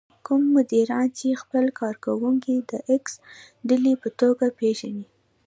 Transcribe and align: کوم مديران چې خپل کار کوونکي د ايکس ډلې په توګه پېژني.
کوم 0.25 0.41
مديران 0.55 1.07
چې 1.17 1.39
خپل 1.41 1.65
کار 1.79 1.95
کوونکي 2.05 2.55
د 2.69 2.71
ايکس 2.89 3.13
ډلې 3.67 3.93
په 4.01 4.09
توګه 4.19 4.45
پېژني. 4.59 5.05